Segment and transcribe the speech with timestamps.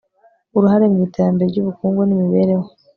[0.57, 2.65] uruhare mu iterambere ry'ubukungu n'imibereho